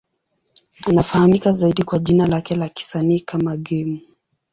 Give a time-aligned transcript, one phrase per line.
[0.85, 4.03] Anafahamika zaidi kwa jina lake la kisanii kama Game.